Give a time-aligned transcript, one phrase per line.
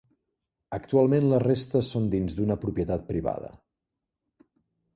[0.77, 3.55] Actualment les restes són dins d'una propietat privada.